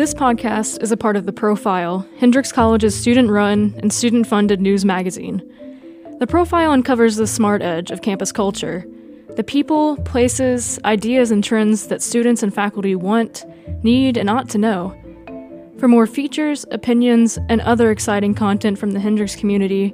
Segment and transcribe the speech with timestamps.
[0.00, 4.58] This podcast is a part of The Profile, Hendrix College's student run and student funded
[4.58, 5.42] news magazine.
[6.18, 8.86] The Profile uncovers the smart edge of campus culture
[9.36, 13.44] the people, places, ideas, and trends that students and faculty want,
[13.82, 14.96] need, and ought to know.
[15.76, 19.92] For more features, opinions, and other exciting content from the Hendrix community,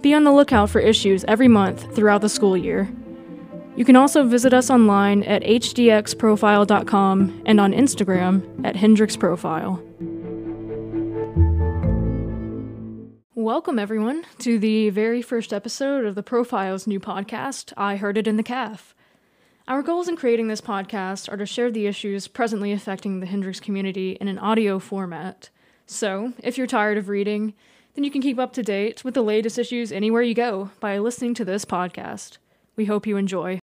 [0.00, 2.90] be on the lookout for issues every month throughout the school year.
[3.76, 9.82] You can also visit us online at hdxprofile.com and on Instagram at hendrixprofile.
[13.34, 18.26] Welcome, everyone, to the very first episode of the Profiles new podcast, I Heard It
[18.26, 18.94] in the Caf.
[19.68, 23.60] Our goals in creating this podcast are to share the issues presently affecting the Hendrix
[23.60, 25.50] community in an audio format.
[25.84, 27.52] So, if you're tired of reading,
[27.94, 30.98] then you can keep up to date with the latest issues anywhere you go by
[30.98, 32.38] listening to this podcast.
[32.76, 33.58] We hope you enjoy.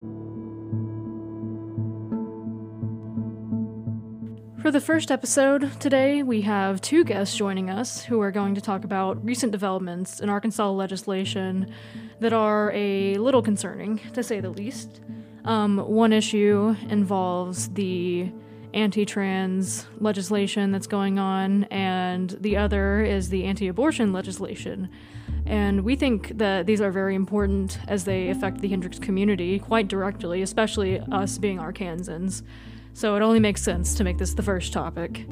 [4.60, 8.62] For the first episode today, we have two guests joining us who are going to
[8.62, 11.72] talk about recent developments in Arkansas legislation
[12.22, 15.02] that are a little concerning, to say the least.
[15.46, 18.32] Um, one issue involves the
[18.74, 24.90] anti trans legislation that's going on, and the other is the anti abortion legislation.
[25.46, 29.88] And we think that these are very important as they affect the Hendrix community quite
[29.88, 32.44] directly, especially us being Arkansans.
[32.94, 35.26] So it only makes sense to make this the first topic.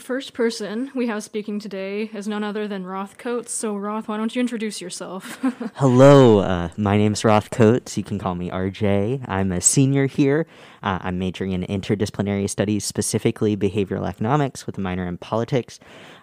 [0.00, 3.52] The first person we have speaking today is none other than Roth Coates.
[3.52, 5.38] So, Roth, why don't you introduce yourself?
[5.74, 7.98] Hello, uh, my name's Roth Coates.
[7.98, 9.28] You can call me RJ.
[9.28, 10.46] I'm a senior here.
[10.82, 15.78] Uh, I'm majoring in interdisciplinary studies, specifically behavioral economics, with a minor in politics.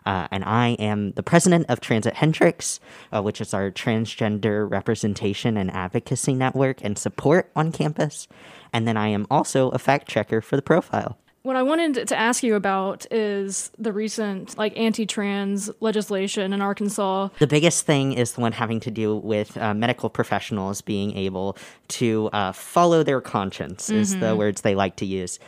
[0.08, 2.80] Uh, and I am the president of Transit Hendrix,
[3.14, 8.28] uh, which is our transgender representation and advocacy network and support on campus.
[8.74, 11.20] And then I am also a fact checker for the profile.
[11.48, 17.30] What I wanted to ask you about is the recent like anti-trans legislation in Arkansas.
[17.40, 21.56] The biggest thing is the one having to do with uh, medical professionals being able
[21.88, 23.96] to uh, follow their conscience mm-hmm.
[23.96, 24.40] is the mm-hmm.
[24.40, 25.40] words they like to use.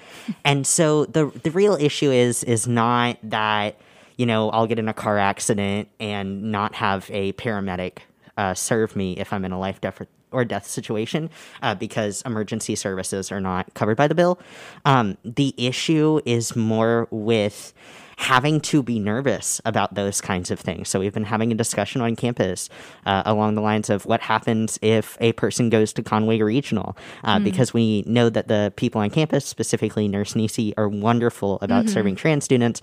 [0.46, 3.75] and so the the real issue is is not that
[4.16, 7.97] you know I'll get in a car accident and not have a paramedic
[8.38, 10.00] uh, serve me if I'm in a life death
[10.31, 11.29] or death situation
[11.62, 14.40] uh, because emergency services are not covered by the bill.
[14.85, 17.73] Um, the issue is more with
[18.19, 20.90] having to be nervous about those kinds of things.
[20.90, 22.68] So we've been having a discussion on campus
[23.06, 27.38] uh, along the lines of what happens if a person goes to Conway Regional, uh,
[27.38, 27.46] mm.
[27.46, 31.94] because we know that the people on campus, specifically Nurse Nisi, are wonderful about mm-hmm.
[31.94, 32.81] serving trans students,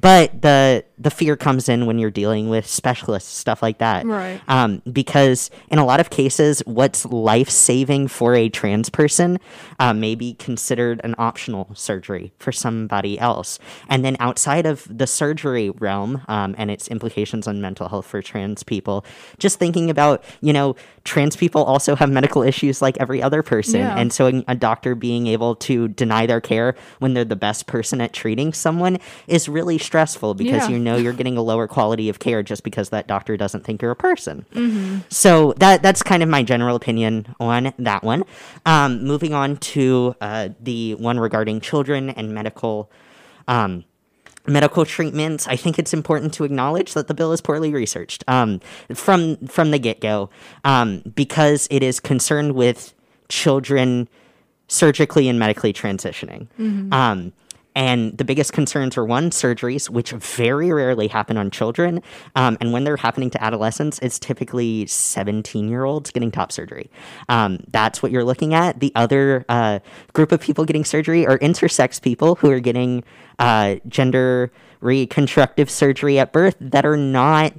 [0.00, 4.04] but the the fear comes in when you're dealing with specialists, stuff like that.
[4.04, 4.40] Right.
[4.48, 9.38] Um, because in a lot of cases, what's life saving for a trans person
[9.78, 13.58] uh, may be considered an optional surgery for somebody else,
[13.90, 18.06] and then outside of of the surgery realm um, and its implications on mental health
[18.06, 19.04] for trans people,
[19.38, 23.80] just thinking about, you know, trans people also have medical issues like every other person.
[23.80, 23.96] Yeah.
[23.96, 28.00] And so a doctor being able to deny their care when they're the best person
[28.00, 30.68] at treating someone is really stressful because yeah.
[30.68, 33.82] you know you're getting a lower quality of care just because that doctor doesn't think
[33.82, 34.44] you're a person.
[34.52, 34.98] Mm-hmm.
[35.08, 38.24] So that that's kind of my general opinion on that one.
[38.66, 42.90] Um, moving on to uh, the one regarding children and medical.
[43.46, 43.84] Um,
[44.48, 48.60] medical treatments, I think it's important to acknowledge that the bill is poorly researched um,
[48.94, 50.30] from from the get go
[50.64, 52.94] um, because it is concerned with
[53.28, 54.08] children
[54.68, 56.46] surgically and medically transitioning.
[56.58, 56.92] Mm-hmm.
[56.92, 57.32] Um,
[57.78, 62.02] and the biggest concerns are one, surgeries, which very rarely happen on children.
[62.34, 66.90] Um, and when they're happening to adolescents, it's typically 17 year olds getting top surgery.
[67.28, 68.80] Um, that's what you're looking at.
[68.80, 69.78] The other uh,
[70.12, 73.04] group of people getting surgery are intersex people who are getting
[73.38, 74.50] uh, gender
[74.80, 77.52] reconstructive surgery at birth that are not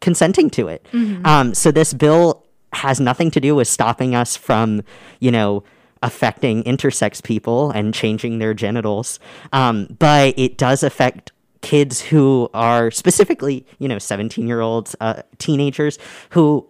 [0.00, 0.84] consenting to it.
[0.90, 1.24] Mm-hmm.
[1.24, 4.82] Um, so this bill has nothing to do with stopping us from,
[5.20, 5.62] you know,
[6.02, 9.18] affecting intersex people and changing their genitals.
[9.52, 15.22] Um, but it does affect kids who are specifically, you know, 17 year olds, uh,
[15.38, 15.98] teenagers
[16.30, 16.68] who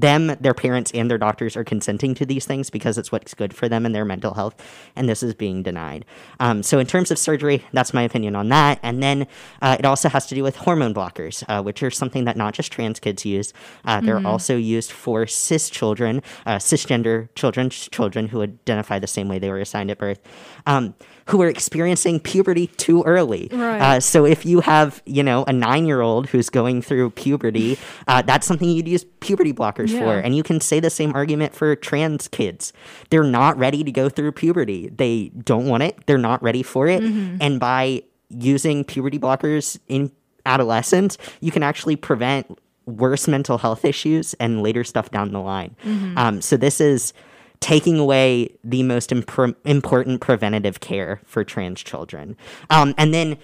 [0.00, 3.54] them, their parents, and their doctors are consenting to these things because it's what's good
[3.54, 4.54] for them and their mental health,
[4.94, 6.04] and this is being denied.
[6.40, 8.78] Um, so, in terms of surgery, that's my opinion on that.
[8.82, 9.26] And then
[9.62, 12.54] uh, it also has to do with hormone blockers, uh, which are something that not
[12.54, 13.52] just trans kids use.
[13.84, 14.26] Uh, they're mm-hmm.
[14.26, 19.50] also used for cis children, uh, cisgender children, children who identify the same way they
[19.50, 20.20] were assigned at birth.
[20.66, 20.94] Um,
[21.28, 23.48] who are experiencing puberty too early.
[23.52, 23.80] Right.
[23.80, 27.78] Uh, so if you have, you know, a nine year old who's going through puberty,
[28.06, 30.00] uh, that's something you'd use puberty blockers Yeah.
[30.00, 30.18] for.
[30.18, 32.72] And you can say the same argument for trans kids.
[33.10, 34.88] They're not ready to go through puberty.
[34.88, 35.98] They don't want it.
[36.06, 37.02] They're not ready for it.
[37.02, 37.38] Mm-hmm.
[37.40, 40.12] And by using puberty blockers in
[40.44, 45.74] adolescence, you can actually prevent worse mental health issues and later stuff down the line.
[45.84, 46.16] Mm-hmm.
[46.16, 47.12] Um, so this is
[47.60, 52.36] taking away the most impr- important preventative care for trans children.
[52.70, 53.38] Um, and then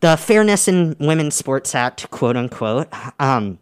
[0.00, 2.88] the Fairness in Women's Sports Act, quote unquote.
[3.18, 3.58] Um,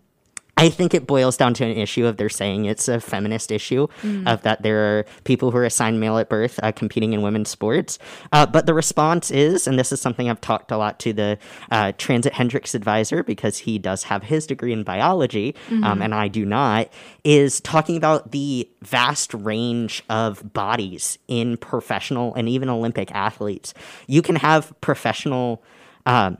[0.59, 3.87] I think it boils down to an issue of they're saying it's a feminist issue
[4.27, 7.49] of that there are people who are assigned male at birth uh, competing in women's
[7.49, 7.97] sports.
[8.33, 11.39] Uh, but the response is, and this is something I've talked a lot to the
[11.71, 16.27] uh, Transit Hendrix advisor because he does have his degree in biology um, and I
[16.27, 16.89] do not,
[17.23, 23.75] is talking about the vast range of bodies in professional and even Olympic athletes.
[24.09, 25.63] You can have professional.
[26.05, 26.39] Um,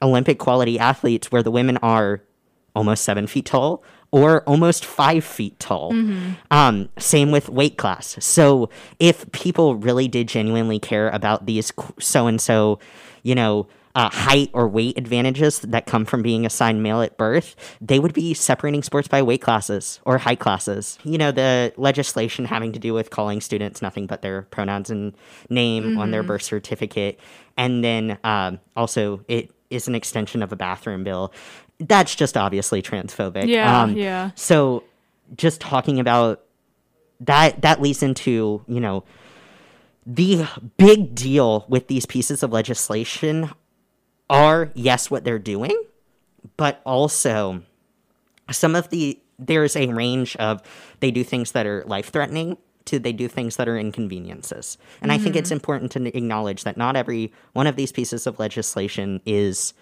[0.00, 2.22] Olympic quality athletes where the women are
[2.74, 5.92] almost seven feet tall or almost five feet tall.
[6.50, 8.16] Um, same with weight class.
[8.24, 12.78] So if people really did genuinely care about these so and so,
[13.22, 17.56] you know, uh, height or weight advantages that come from being assigned male at birth,
[17.80, 20.98] they would be separating sports by weight classes or height classes.
[21.02, 25.14] You know, the legislation having to do with calling students nothing but their pronouns and
[25.50, 27.18] name on their birth certificate.
[27.56, 31.32] And then um, also, it is an extension of a bathroom bill.
[31.78, 33.46] That's just obviously transphobic.
[33.46, 34.30] Yeah, Um, yeah.
[34.34, 34.84] So
[35.36, 36.42] just talking about
[37.20, 39.04] that, that leads into, you know,
[40.06, 40.48] the
[40.78, 43.50] big deal with these pieces of legislation
[44.30, 45.78] are yes what they're doing
[46.56, 47.62] but also
[48.50, 50.62] some of the there's a range of
[51.00, 55.12] they do things that are life threatening to they do things that are inconveniences and
[55.12, 59.20] i think it's important to acknowledge that not every one of these pieces of legislation
[59.26, 59.74] is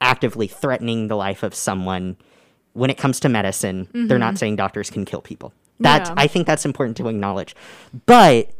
[0.00, 2.16] actively threatening the life of someone
[2.74, 5.52] when it comes to medicine they're not saying doctors can kill people.
[5.80, 6.14] That's Yeah.
[6.18, 7.54] i think that's important to acknowledge.
[8.06, 8.50] But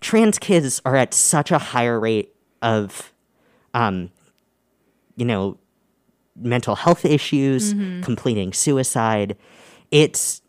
[0.00, 3.12] trans kids are at such a higher rate of
[3.74, 4.10] um
[5.16, 5.56] you know
[6.36, 7.72] mental health issues
[8.02, 9.36] completing suicide.
[9.90, 10.40] It's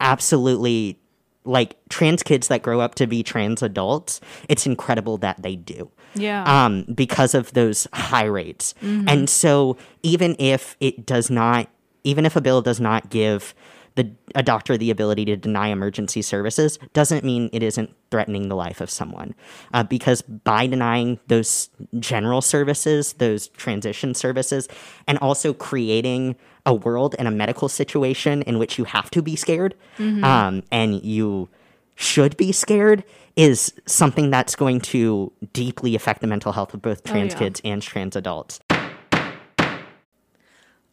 [0.00, 0.98] absolutely
[1.44, 5.90] like trans kids that grow up to be trans adults it's incredible that they do
[6.14, 6.42] Yeah.
[6.44, 8.74] um, because of those high rates.
[8.82, 11.68] And so, even if it does not,
[12.04, 13.54] even if a bill does not give
[13.94, 18.54] the a doctor the ability to deny emergency services, doesn't mean it isn't threatening the
[18.54, 19.34] life of someone.
[19.74, 21.68] Uh, because by denying those
[21.98, 24.68] general services, those transition services,
[25.08, 26.36] and also creating
[26.68, 31.02] a world and a medical situation in which you have to be scared, um, and
[31.02, 31.48] you
[31.96, 33.02] should be scared
[33.36, 37.38] is something that's going to deeply affect the mental health of both trans yeah.
[37.38, 38.60] kids and trans adults.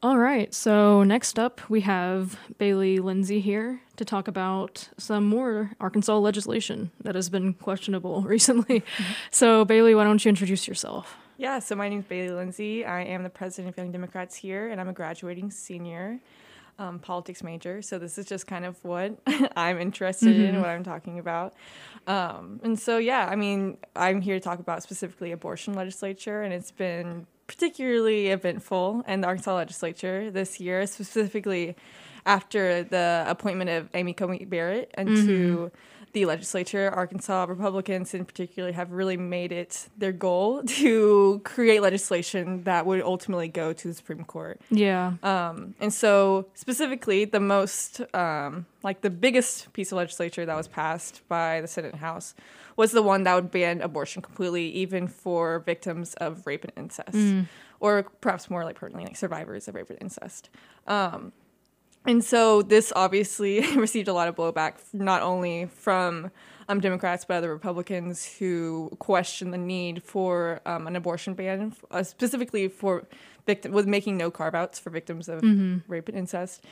[0.01, 5.72] All right, so next up we have Bailey Lindsay here to talk about some more
[5.80, 8.83] Arkansas legislation that has been questionable recently.
[9.30, 11.18] So, Bailey, why don't you introduce yourself?
[11.37, 12.85] Yeah, so my name is Bailey Lindsay.
[12.85, 16.21] I am the president of Young Democrats here, and I'm a graduating senior
[16.79, 17.81] um, politics major.
[17.81, 19.19] So this is just kind of what
[19.57, 21.53] I'm interested in, what I'm talking about.
[22.07, 26.53] Um, and so, yeah, I mean, I'm here to talk about specifically abortion legislature, and
[26.53, 31.75] it's been particularly eventful in the Arkansas legislature this year, specifically
[32.25, 35.69] after the appointment of Amy Coney Barrett into
[36.15, 36.89] the legislature.
[36.89, 43.01] Arkansas Republicans, in particular, have really made it their goal to create legislation that would
[43.01, 44.60] ultimately go to the Supreme Court.
[44.72, 45.13] Yeah.
[45.22, 50.69] Um, and so, specifically, the most, um, like the biggest piece of legislature that was
[50.69, 52.34] passed by the Senate and House
[52.77, 57.48] was the one that would ban abortion completely, even for victims of rape and incest,
[57.79, 60.50] or perhaps more like pertinently, like survivors of rape and incest.
[60.88, 61.34] Um,
[62.05, 66.31] and so this obviously received a lot of blowback, not only from
[66.69, 72.03] um, Democrats but other Republicans who question the need for um, an abortion ban, uh,
[72.03, 73.07] specifically for
[73.45, 75.43] victim with making no carve outs for victims of
[75.88, 76.63] rape and incest.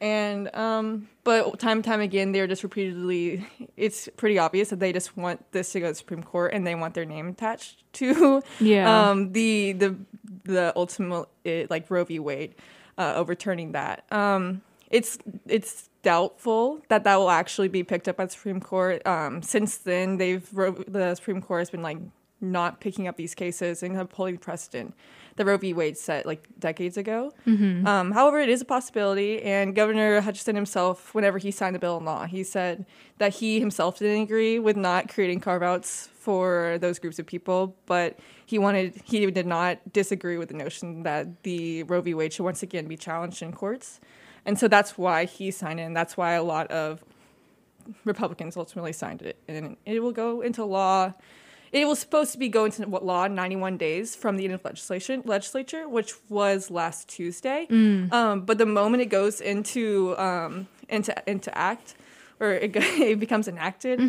[0.00, 3.46] And um, but time and time again, they're just repeatedly.
[3.76, 6.66] It's pretty obvious that they just want this to go to the Supreme Court, and
[6.66, 9.10] they want their name attached to Yeah.
[9.10, 9.96] um, the the
[10.42, 11.28] the ultimate
[11.70, 12.18] like Roe v.
[12.18, 12.56] Wade
[12.98, 14.04] uh, overturning that.
[14.10, 19.04] Um, it's it's doubtful that that will actually be picked up by the Supreme Court.
[19.06, 21.98] Um, since then, they've the Supreme Court has been like
[22.40, 24.94] not picking up these cases and upholding precedent
[25.36, 25.72] that Roe v.
[25.72, 27.32] Wade set like decades ago.
[27.46, 27.86] Mm-hmm.
[27.86, 31.96] Um, however, it is a possibility, and Governor Hutchinson himself, whenever he signed the bill
[31.98, 32.84] in law, he said
[33.18, 37.76] that he himself didn't agree with not creating carve outs for those groups of people,
[37.86, 42.12] but he wanted he did not disagree with the notion that the Roe v.
[42.12, 44.00] Wade should once again be challenged in courts.
[44.44, 47.02] And so that's why he signed it, and that's why a lot of
[48.04, 51.12] Republicans ultimately signed it, and it will go into law.
[51.72, 55.22] It was supposed to be going into law 91 days from the end of legislation
[55.24, 57.66] legislature, which was last Tuesday.
[58.12, 61.94] Um, but the moment it goes into um, into into act,
[62.40, 64.00] or it, it becomes enacted,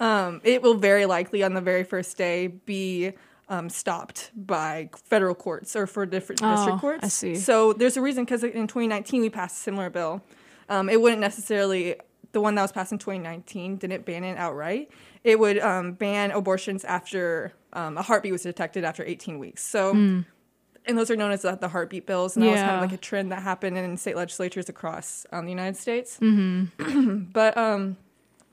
[0.00, 3.12] um, it will very likely on the very first day be
[3.52, 7.04] um, stopped by federal courts or for different Oh, district courts.
[7.04, 7.34] I see.
[7.34, 10.22] So there's a reason because in 2019 we passed a similar bill.
[10.70, 11.96] Um, it wouldn't necessarily
[12.32, 14.90] the one that was passed in 2019 didn't ban it outright.
[15.22, 19.62] It would um, ban abortions after um, a heartbeat was detected after 18 weeks.
[19.62, 20.24] So.
[20.84, 22.92] And those are known as the, the heartbeat bills, and that was kind of like
[22.92, 26.18] a trend that happened in state legislatures across um, the United States.
[26.20, 27.96] but um,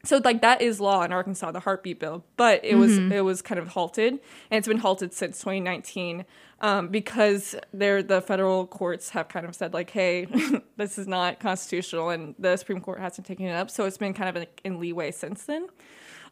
[0.03, 3.41] so like that is law in Arkansas, the heartbeat bill, but it was it was
[3.41, 6.25] kind of halted, and it's been halted since 2019
[6.62, 10.27] um, because there the federal courts have kind of said like, hey,
[10.77, 14.13] this is not constitutional, and the Supreme Court hasn't taken it up, so it's been
[14.13, 15.68] kind of in, in leeway since then.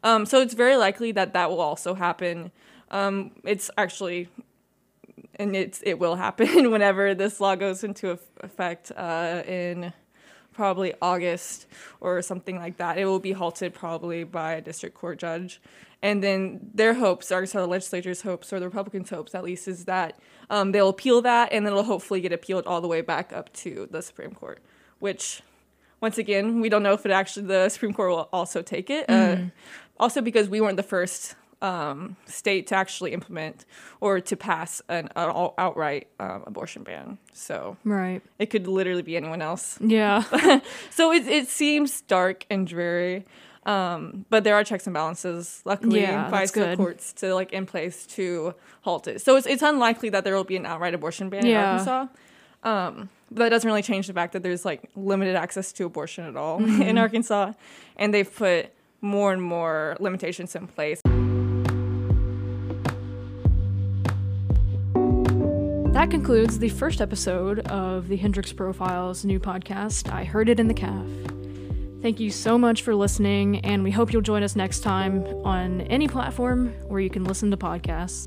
[0.04, 2.52] Um, so it's very likely that that will also happen.
[2.90, 4.30] Um, it's actually
[5.36, 9.94] and it's it will happen whenever this law goes into effect uh, in
[10.58, 11.68] probably August
[12.02, 12.98] or something like that.
[12.98, 15.62] It will be halted probably by a district court judge,
[16.02, 19.68] and then their hopes, or so the legislature's hopes, or the Republicans' hopes at least,
[19.68, 23.02] is that um, they'll appeal that, and then it'll hopefully get appealed all the way
[23.02, 24.60] back up to the Supreme Court,
[25.00, 25.42] which.
[26.00, 29.10] Once again, we don't know if it actually the Supreme Court will also take it.
[29.10, 29.38] Uh,
[30.00, 33.66] also, because we weren't the first um, state to actually implement
[34.00, 37.18] or to pass an, an all- outright um, abortion ban.
[37.34, 38.22] So Right.
[38.40, 39.78] it could literally be anyone else.
[39.82, 40.24] Yeah.
[40.92, 43.26] So it, it seems dark and dreary.
[43.66, 47.66] Um, but there are checks and balances, luckily, Yeah, by the courts to like in
[47.66, 49.20] place to halt it.
[49.22, 51.60] So it's, it's unlikely that there will be an outright abortion ban Yeah.
[51.60, 52.08] in Arkansas.
[52.64, 56.24] Um, but that doesn't really change the fact that there's like limited access to abortion
[56.26, 56.82] at all Mm-hmm.
[56.82, 57.54] in Arkansas,
[57.98, 58.72] and they've put
[59.02, 61.02] more and more limitations in place.
[66.08, 70.70] That concludes the first episode of the Hendrix Profiles new podcast, I Heard It in
[70.70, 71.06] the Caf.
[72.02, 75.82] Thank you so much for listening, and we hope you'll join us next time on
[75.82, 78.26] any platform where you can listen to podcasts.